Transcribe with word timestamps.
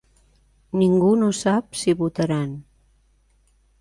Ningú 0.83 1.11
no 1.23 1.29
sap 1.41 1.79
si 1.81 1.95
votaran. 2.03 2.57